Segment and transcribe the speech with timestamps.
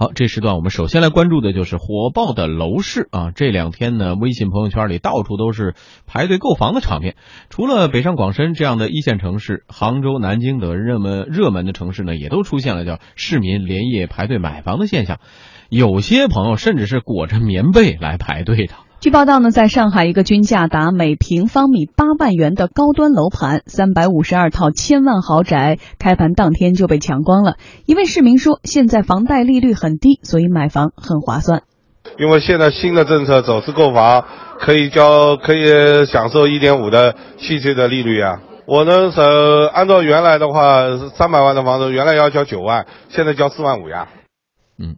[0.00, 3.32] 好，这时段我们首先来关注的就是火爆的楼市啊！
[3.34, 5.74] 这两天呢，微信朋友圈里到处都是
[6.06, 7.16] 排队购房的场面。
[7.50, 15.18] 除了北上广深这样的一线城市，杭州、南京等热门热门的城市呢，也都出现了叫市民连夜排队买房的现象。
[15.68, 18.74] 有些朋友甚至是裹着棉被来排队的。
[19.00, 27.54] 据报道呢，在上海一个均价达每平方米八万元的高端楼盘，三百五十二套千万豪宅，开盘当天就被抢光了。
[27.86, 31.62] 一位市民说：“现在房贷利率很低，所以买房很划算。
[32.18, 34.24] 因为现在新的政策，首次购房
[34.58, 38.40] 可以交，可以享受一点五的细税的利率啊。
[38.66, 39.20] 我呢是
[39.72, 40.82] 按照原来的话，
[41.16, 44.08] 三百万的房子原来要交九万，现在交四万五呀。
[44.76, 44.96] 嗯，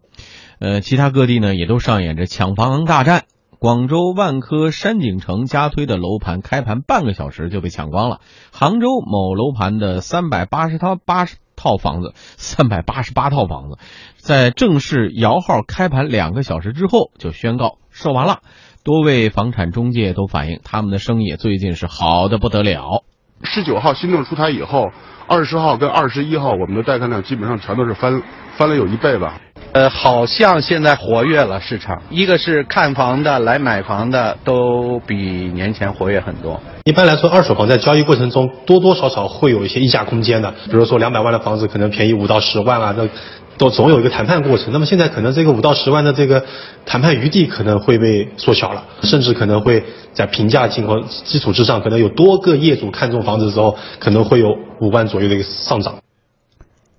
[0.59, 3.25] 呃，其他各地呢也都上演着抢房大战。”
[3.61, 8.19] 广州万科山景城加推的楼盘开盘半个小时就被抢光了。
[8.51, 13.77] 杭州某楼盘的三百八十套八十套房子，三百八十八套房子，
[14.17, 18.39] 在正式摇号开盘两个小时之后就宣告售完了。
[18.83, 23.03] 多位房产中介都反映，他们的生意最近是好的不得了。
[23.43, 24.89] 十九号新政出台以后，
[25.31, 28.21] 二十号跟二十一号，我们的带看量基本上全都是翻
[28.57, 29.39] 翻了有一倍吧。
[29.71, 36.61] 呃，好像现在活跃了市场，一个是看房的来买房的都比年前活跃很多。
[36.83, 43.07] 一般来说，二手房在交易过程中多多少少会有一些溢价空间的，比如说两百万的房子可能便宜五到十万啊，那
[43.57, 44.73] 都总有一个谈判过程。
[44.73, 46.45] 那么现在可能这个五到十万的这个
[46.85, 55.99] 谈判余地可能会被缩小了，甚至可能会在评价情况基础之上，可能有多个业主看中房子之后，可能会有五万左右的一个上涨。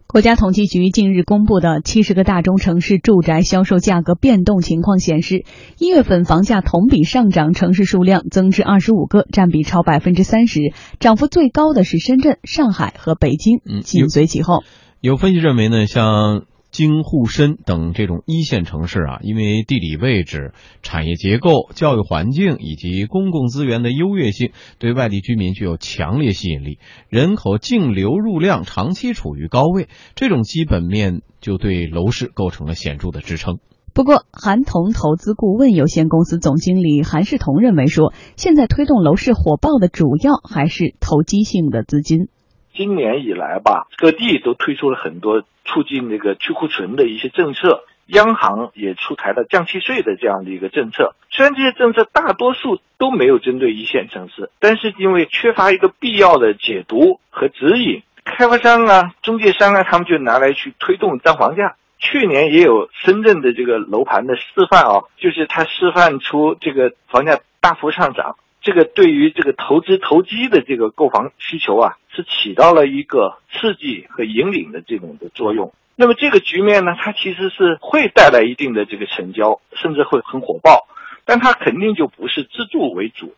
[0.07, 5.47] 国家统计局近日公布的七十个大中城市住宅销售价格变动情况显示，
[5.79, 10.61] 一月份房价同比上涨城市数量增至二十五个，占比超百分之三十，
[11.01, 14.65] 涨幅最高的是深圳、上海和北京，紧随其后。
[15.03, 16.45] 有分析认为呢，像。
[16.71, 26.79] 京沪深等这种一线城市啊，因为地理位置、产业结构、教育环境以及公共资源的优越性，对外地居民具有强烈吸引力，
[27.11, 33.59] 人口净流入量长期处于高位，这种基本面就对楼市构成了显著的支撑。
[33.93, 42.29] 不过，韩同投资顾问有限公司总经理韩世同认为说，现在推动楼市火爆的主要还是投机性的资金。
[42.75, 51.15] 今年以来吧，各地都推出了很多促进那个去库存的一些政策，央行也出台了降契税的这样的一个政策。
[51.31, 61.77] 虽然这些政策大多数都没有针对一线城市，但是因为缺乏一个必要的解读和指引，开发商啊、中介商啊，他们就拿来去推动涨房价。
[61.99, 68.37] 去年也有深圳的这个楼盘的示范啊，就是它示范出这个房价大幅上涨。
[68.63, 75.73] 这个对于这个投资投机的这个购房需求啊，是起到了一个刺激和引领的这种的作用。
[75.97, 80.87] 那么这个局面呢，它其实是会带来一定的这个成交，甚至会很火爆，
[81.25, 83.35] 但它肯定就不是自住为主。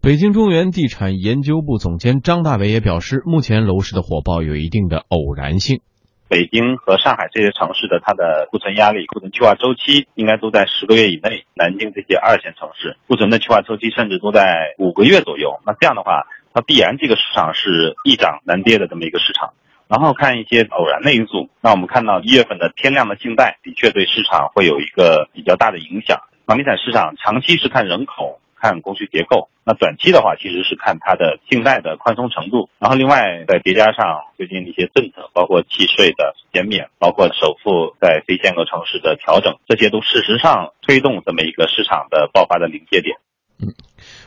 [0.00, 5.80] 北京中原地产研究部总监张大伟也表示，目前楼市的火爆有一定的偶然性。
[6.28, 11.44] 北京和上海这些城市的它的库存压力、库存去化周期应该都在十个月以内。
[11.54, 15.60] 南京这些二线城市库存的去化周期甚至都在五个月左右。
[15.66, 19.52] 那这样的话，它必然这个市场是易涨难跌的这么一个市场。
[19.86, 26.22] 然后看一些偶然的因素，那我们看到一月份的天量的信贷的确对市场会有一个比较大的影响。
[26.46, 28.33] 房地产市场长期是看人口。
[28.64, 43.18] 看供需结构，那短期的话其实是看它的信贷的宽松程度，然后另外再叠加上最近一些政策，包括契税的减免，包括首付在非限购城市的调整，这些都事实上推动这么一个市场的爆发的临界点。
[43.60, 43.76] 嗯，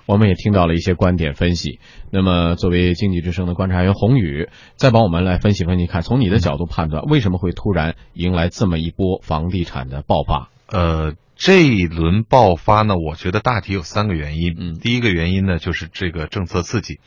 [0.05, 1.79] 我们也听到了一些观点分析。
[2.11, 10.49] 那么作为经济之声的观察员宏宇，再帮我们来分析分析看，从你的角度判断，为什么会突然迎来这么一波房地产的爆发？
[10.67, 11.15] 呃。
[11.39, 14.55] 这一轮爆发呢，我觉得大体有三个原因。
[14.57, 16.99] 嗯，第一个原因呢，就是这个政策刺激。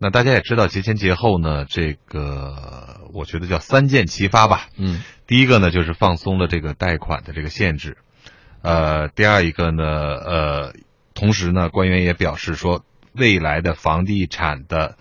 [0.00, 4.66] 那大家也知道，节前节后呢，这个我觉得叫三箭齐发吧。
[4.76, 7.98] 嗯，第一个呢，就是放松了这个贷款的这个限制。
[8.62, 10.74] 呃，第二一个呢，呃，
[11.14, 14.98] 同时呢，官员也表示说，未来的房地产的。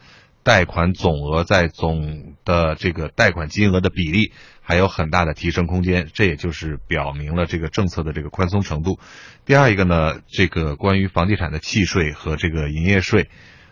[0.48, 8.98] 贷款总额在总的这个贷款金额的比例还有很大的提升空间，这也就是表明了这个政策的这个宽松程度。
[9.46, 13.30] 第二一个呢，这个关于房地产的契税和这个营业税，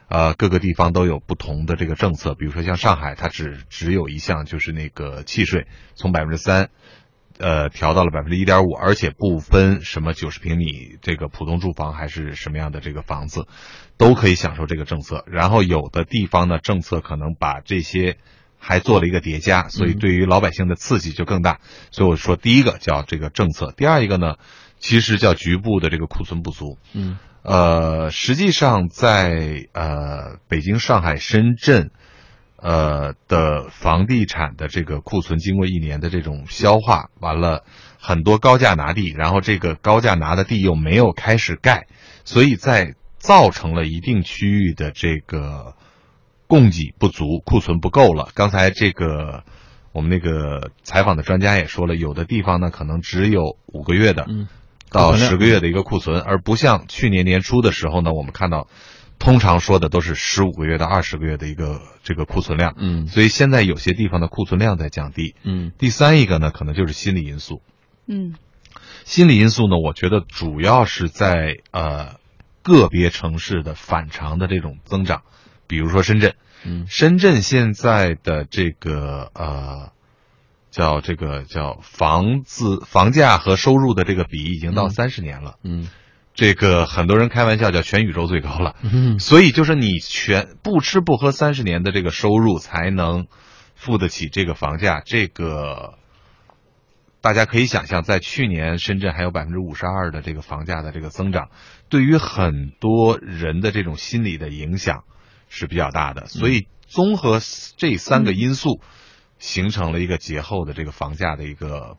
[0.10, 2.36] 呃，各个地方都有不同的这个政策。
[2.36, 6.72] 比如说像上海，它只只有一项，就是那个契税从百分之三。
[7.38, 13.48] 呃，调到了百分之一点五，而且不分什么九十平米这个普通住房还是什么样的这个房子，
[13.98, 15.24] 都可以享受这个政策。
[15.28, 18.18] 然后有的地方呢，政策可能把这些
[18.58, 21.60] 还做了一个叠加，所以对于老百姓的刺激就更大。
[21.92, 24.36] 所以我说，第一个叫这个政策，第二一个呢，
[24.80, 26.78] 其实叫局部的这个库存不足。
[26.94, 31.92] 嗯，呃，实际上在呃北京、上海、深圳，
[32.58, 37.64] 呃的房地产的这个库存，经过一年的这种消化，完了
[38.00, 41.88] 很多高价拿地，然后这个高价拿的地又没有开始盖，
[42.24, 45.76] 所以在造成了一定区域的这个。
[46.48, 48.30] 供给不足，库存不够了。
[48.36, 49.44] 刚才这个
[49.94, 54.28] 我们那个采访的专家也说了，有的地方呢可能只有五个月的，
[54.92, 58.68] 到十个月的一个库存，而不像去年年初的时候呢，我们看到
[59.20, 65.72] 通常说的都是十五个月到二十个月的一个这个库存量，嗯，所以现在有些地方的库存量在降低，嗯。
[65.78, 67.62] 第三一个呢，可能就是心理因素，
[68.08, 68.36] 嗯，
[69.04, 72.16] 心理因素呢，我觉得主要是在呃
[72.62, 75.24] 个别城市的反常的这种增长。
[75.68, 79.92] 比如说深圳，嗯，深圳现在的这个呃，
[80.70, 85.88] 叫这个叫房子房价和收入的这个比已经到三十年了，嗯，
[86.36, 93.26] 这个很多人开玩笑叫全宇宙最高了，嗯，所以就是你全不吃不喝三十年的这个收入才能
[93.74, 95.96] 付得起这个房价，这个
[97.22, 101.50] 大家可以想象，在去年深圳还有百分之五十二的这个房价的这个增长，
[101.90, 105.04] 对于很多人的这种心理的影响。
[105.48, 107.40] 是比较大的，所以综合
[107.78, 108.82] 这三个因素，
[109.38, 111.98] 形成了一个节后的这个房价的一个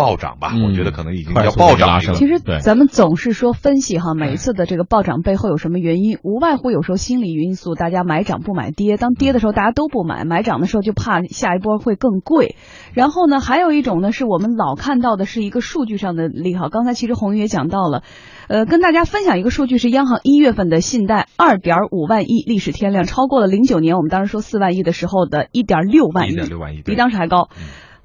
[0.00, 0.52] 暴涨吧。
[0.66, 2.00] 我觉得可能已经叫暴涨了。
[2.14, 8.96] 其实咱们总是说分析哈，每一次的这个暴涨背后有什么原因，无外乎有时候心理因素，大家买涨不买跌。
[8.96, 12.56] 当跌的时候大家都不买，买涨的时候就怕下一波会更贵。
[12.94, 16.70] 然后呢，还有一种呢，是我们老看到的是一个数据上的利好。
[16.70, 18.02] 刚才其实红云也讲到了。
[18.48, 27.48] 呃，跟大家分享一个数据，是央行一月份的信贷二点五万亿，历史天量，超过了零九年我们当时说四万亿的时候的一点六万亿，六万亿比当时还高。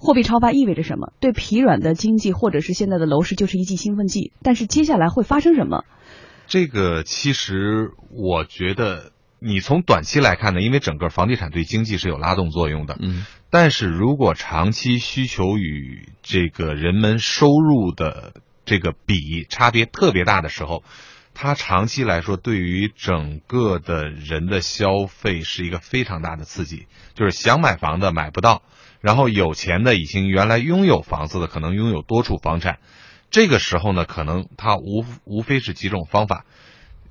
[0.06, 1.12] 货币超发意味着什么？
[1.20, 4.32] 对疲软的经济或者是现在的楼市就是一剂兴奋剂。
[4.42, 5.84] 但是接下来会发生什么？
[6.48, 20.84] 这个其实我觉得，你从短期来看呢，因为整个房地产对经济是有拉动作用的，嗯，但是如果长期需求与这个人们收入的这个比差别特别大的时候，
[21.36, 26.88] 它长期来说对于整个的人的消费是一个非常大的刺激。
[27.14, 28.64] 就是想买房的买不到，
[29.02, 32.80] 然后有钱的已经原来拥有房子的可能拥有多处房产，
[33.30, 36.46] 这个时候呢，可能它无无非是几种方法，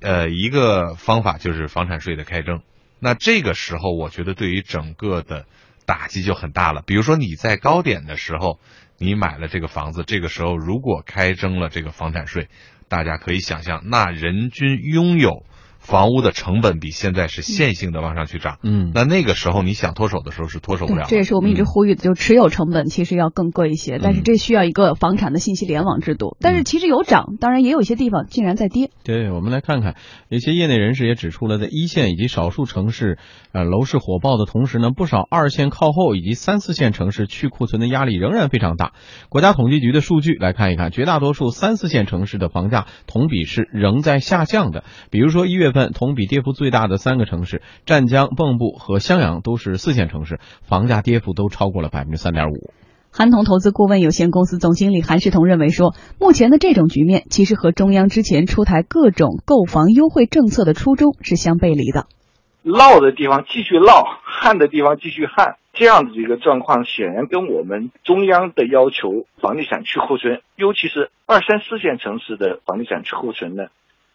[0.01, 2.61] 呃，一个方法就是房产税的开征。
[2.99, 5.45] 那这个时候，我觉得对于整个的
[5.85, 6.81] 打击就很大了。
[6.85, 8.59] 比如说你在高点的时候。
[8.97, 12.47] 你买了这个房子，这个时候如果开征了这个房产税，
[12.87, 15.45] 大家可以想象，那人均拥有。
[15.85, 21.05] 房屋的成本比现在是线性的往上去涨，嗯，那那个时候你想脱手的时候是脱手不了。
[21.07, 26.37] 这也是我们一直呼吁的，就持有成本其实要更贵一些，但是这需要一个房产的信息联网制度。
[26.39, 28.89] 但是其实有涨，当然也有一些地方竟然在跌。
[29.03, 29.95] 对，我们来看看，
[30.27, 33.19] 有些业内人士也指出了，在一线以及少数城市，
[33.51, 38.93] 呃，楼市火爆的同时呢，不少二线靠后以及三四线城市去库存的压力仍然非常大。
[39.29, 44.83] 国家统计局的数据来看一看，绝大多数三四线城市的房价同比是仍在下降的。
[45.11, 45.74] 比如说一月。
[45.75, 52.71] 份同比跌幅最大的三个城市，湛江、蚌埠和襄阳都是四线城市，房价跌幅都超过了百分之三点五。
[53.11, 62.07] 韩同投资顾问有限公司总经理韩世同认为说，目前的这种局面其实和中央之前出台各种购房优惠政策的初衷是相背离的。
[62.63, 73.65] 涝的地方继续涝，旱的地方继续旱，这样的一个状况显然跟我们中央的要求房地产去库存，尤其是二三四线城市的房地产去库存呢。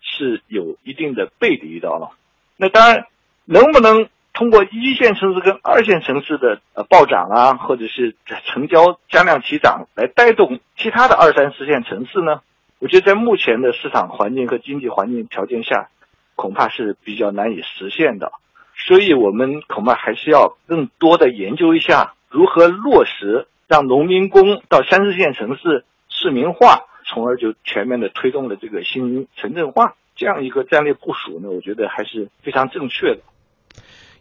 [0.01, 2.11] 是有一定的背离的啊，
[2.57, 3.07] 那当然，
[3.45, 8.15] 能不能通过一线城市跟二线城市的呃暴涨啊，或者是
[8.47, 12.41] 成交加量齐涨来带动其他的二三四线城市呢？
[12.79, 15.89] 我觉得在目前的市场环境和经济环境条件下，
[16.35, 18.33] 恐怕是比较难以实现的。
[18.77, 26.87] 所以我们恐怕还是要更多的研究一下如何落实让农民工到三四线城市市民化。
[27.07, 33.21] 从而就全面的推动了这个新城镇化这样一个战略部署呢，我觉得还是非常正确的。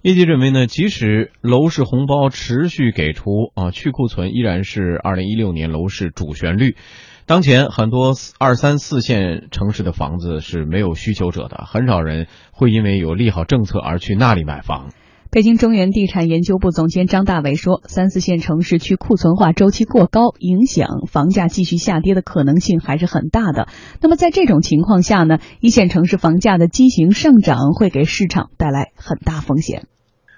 [0.01, 6.77] 业界认为呢，即使楼市红包持续给出啊，去库存依然是二零一六年楼市主旋律。
[7.25, 14.89] 当前很多二三四线城市的房子是没有需求者的，很少人会因为有利好政策而去那里买房。
[15.31, 23.67] 北京中原地产研究部总监张大伟说：“三四线城市去库存化周期过高，影响房价继续下跌的可能性还是很大的。
[24.01, 29.83] 那么在这种情况下呢，一线城市房价的畸形上涨会给市场带来很大风险。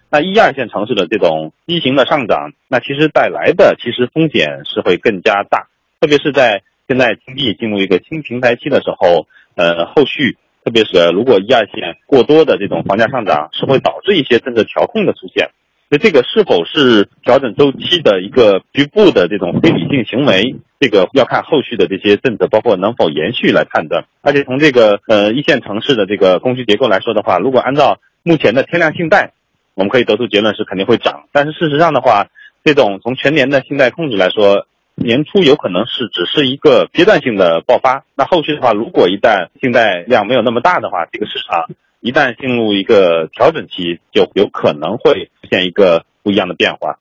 [0.09, 5.69] 那一二线城市的这种畸形的上涨，那其实带来的其实风险是会更加大，
[6.01, 15.49] 特别是在现在经济进入一个新平台期的时候，呃，后续特别是如果一二线过多的这种房价上涨，是会导致一些政策调控的出现。
[15.89, 20.55] 那这个是否是调整周期的一个局部的这种非理性行为？
[20.79, 24.05] 这个要看后续的这些政策，包括能否延续来判断。
[24.21, 29.33] 而且从这个呃一线城市的这个供需结构来说的话，如果按照目前的天量信贷，
[29.75, 31.23] 我们可以得出结论是肯定会涨。
[31.33, 32.27] 但是事实上的话，
[32.63, 34.65] 这种从全年的信贷控制来说，
[34.95, 38.05] 年初有可能是只是一个阶段性的爆发。
[38.15, 41.69] 那后续的话，如果一旦信贷量没有那么大的话，这个市场。
[42.03, 46.97] 一旦进入一个调整期，就有可能会出现一个不一样的变化。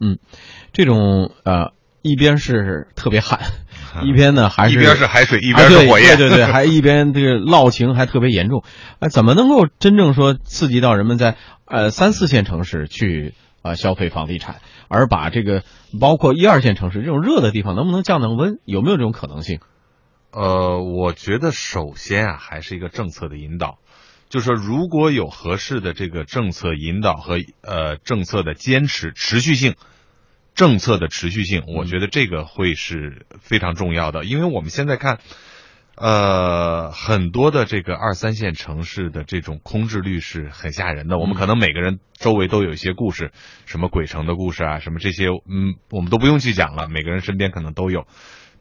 [0.00, 0.18] 嗯，
[0.72, 1.70] 这种呃，
[2.02, 3.38] 一边是特别旱，
[4.04, 8.62] 一边呢还是一边是海水，一边是火焰，对对对，还一边这个涝情还特别严重。
[8.98, 15.62] 啊， 怎么能够真正说刺激到人们在呃三四线城市去啊消费房地产，而把这个
[16.00, 18.58] 包括一二线城市这种热的地方能不能降降温？
[18.64, 19.60] 有没有这种可能性？
[20.32, 23.78] 呃，我觉得首先啊，还是一个政策的引导。
[24.28, 29.74] 就是说，如果有合适的这个政策引导和呃政策的坚持持续性，
[30.54, 34.24] 政策的持续性，我觉得这个会是非常重要的。
[34.24, 35.18] 因为我们现在看，
[35.96, 41.18] 呃，很多的这个二三线城市的这种空置率是很吓人的。
[41.18, 43.32] 我们可能每个人周围都有一些故事，
[43.66, 48.06] 什么鬼城的故事啊，什么这些，嗯，我们都不用去讲了，每个人身边可能都有。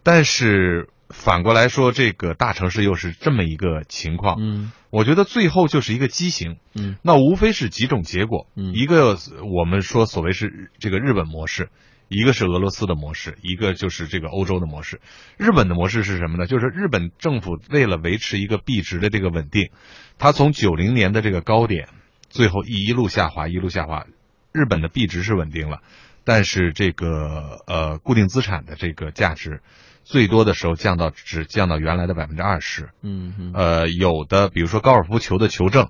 [0.03, 0.89] 但是。
[1.09, 4.37] 反过来说，这个大城市又是这么一个情况。
[4.39, 6.57] 嗯，我觉得最后就是一个畸形。
[6.75, 8.47] 嗯，那无非是几种结果。
[8.55, 9.17] 嗯，一个
[9.51, 11.69] 我们说所谓是这个日本模式，
[12.09, 15.01] 一个是俄罗斯的模式，一个就是这个欧洲的模式。
[15.37, 16.45] 日本的模式是什么呢？
[16.45, 19.71] 就是日本政府为了维持一个币值的这个稳定，
[20.19, 21.89] 它从九零年的这个高点，
[22.29, 24.05] 最后一路下滑，一路下滑。
[24.51, 25.79] 日本的币值是稳定了，
[26.23, 29.61] 但是这个呃固定资产的这个价值。
[30.09, 35.89] 最多的时候降到只降到原来的百分之二十，嗯，呃，有的比如说高尔夫球的球证，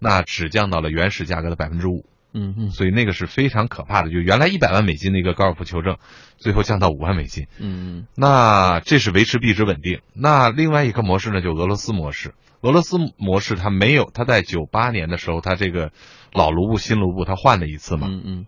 [0.00, 2.04] 那只降到了原始价格的百分之五，
[2.34, 5.98] 嗯嗯，所以那个是非常可怕的，就原来一百万美金的一个高尔夫球证，
[6.38, 10.00] 最后降到五万美金，嗯，那这是维持币值稳定。
[10.12, 15.92] 那另外一个模式呢，就俄罗斯模式，俄罗斯模式它没有，它在九八年的时候，它这个
[16.32, 18.46] 老卢布新卢布它换了一次嘛，嗯嗯，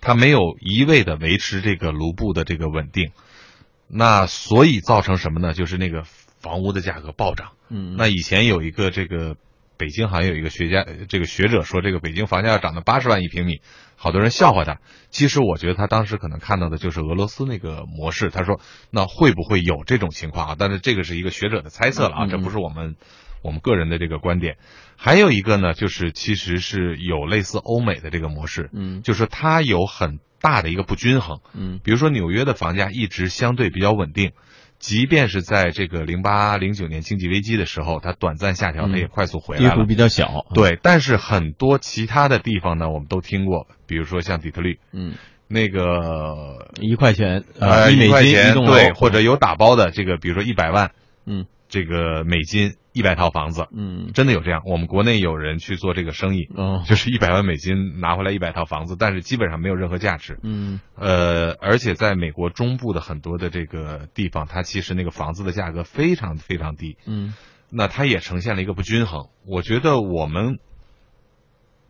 [0.00, 3.10] 它没有一味的维持这个卢布的这个稳定。
[3.88, 5.54] 那所以造成什么呢？
[5.54, 7.52] 就是那个房屋的价格暴涨。
[7.70, 9.36] 嗯，那以前有一个这个
[9.78, 13.62] 北京好像有一个学家，这个学者说，这个北京房价要涨到八十万一平米，
[13.96, 14.78] 好多人笑话他。
[15.10, 18.28] 其实我觉得他当时可能看到的就是俄罗斯那个模式。
[18.28, 20.56] 他说，那会不会有这种情况啊？
[20.58, 22.96] 但是这个是一个学者的猜测了啊，这不是我们
[23.42, 24.58] 我们个人的这个观点。
[24.96, 30.18] 还有一个呢，就是其实是有类似欧美的这个模式，嗯，就是它有很。
[30.40, 34.30] 大的一个不均衡，嗯，比如说纽约的房价一直相对比较稳定，
[34.78, 40.46] 即便是在这个零八零九年经济危机的时候，它短暂下调，它也快速回来了，跌幅比较小。
[40.54, 45.14] 对，但是很多其他的地方呢，我们都听过，比如说像底特律，嗯，
[45.48, 50.92] 那个一块钱呃一块钱对，或者有打包的这个，比如说一百万，
[51.26, 51.46] 嗯。
[51.68, 54.62] 这个美金一百套房子，嗯，真的有这样。
[54.64, 67.34] 我们国内有人去做这个生意，哦，就是一百万美金拿回来一百套房子，但是基本上没有任何价值，嗯，呃，而且在美国中部的很多的这个地方，它其实那个房子的价格非常非常低，嗯，
[67.70, 69.28] 那它也呈现了一个不均衡。
[69.46, 70.58] 我觉得我们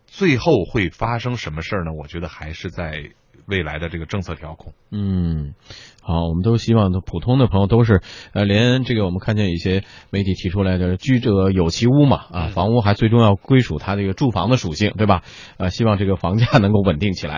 [0.08, 1.92] 最后会发生什么事儿呢？
[1.92, 3.10] 我觉得还是在。
[3.46, 5.54] 未来的这个政策调控，嗯，
[6.02, 8.02] 好，我们都希望的普通的朋友都是，
[8.34, 15.22] 呃，连这个我们看见一些媒体提出来的居者有其屋嘛，啊，房屋还最终要归属它这个住房的属性，对吧？
[15.56, 17.36] 呃，希望这个房价能够稳定起来。